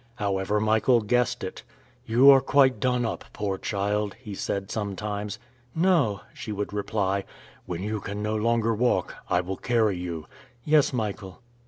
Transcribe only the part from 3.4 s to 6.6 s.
child," he said sometimes. "No," she